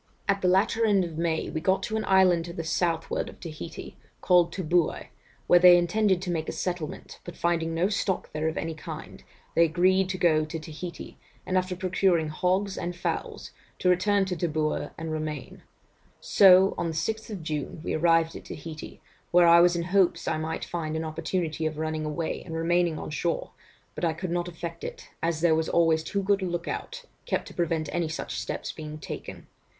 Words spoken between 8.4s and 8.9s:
of any